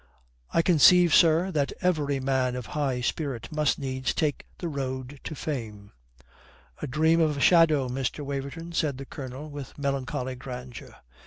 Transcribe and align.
"I 0.51 0.63
conceive, 0.63 1.13
sir, 1.13 1.51
that 1.51 1.73
every 1.79 2.19
man 2.19 2.55
of 2.55 2.65
high 2.73 3.01
spirit 3.01 3.51
must 3.51 3.77
needs 3.77 4.15
take 4.15 4.47
the 4.57 4.67
road 4.67 5.19
to 5.25 5.35
fame." 5.35 5.91
"A 6.81 6.87
dream 6.87 7.21
of 7.21 7.37
a 7.37 7.39
shadow, 7.39 7.87
Mr. 7.87 8.25
Waverton," 8.25 8.71
said 8.71 8.97
the 8.97 9.05
Colonel, 9.05 9.51
with 9.51 9.77
melancholy 9.77 10.33
grandeur. 10.33 10.95